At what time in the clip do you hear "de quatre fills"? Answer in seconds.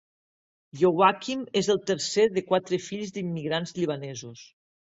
2.39-3.15